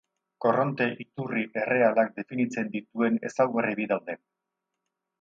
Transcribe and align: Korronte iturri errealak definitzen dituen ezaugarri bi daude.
Korronte 0.45 0.87
iturri 1.03 1.43
errealak 1.65 2.11
definitzen 2.23 2.75
dituen 2.79 3.23
ezaugarri 3.31 3.81
bi 3.83 3.91
daude. 3.97 4.21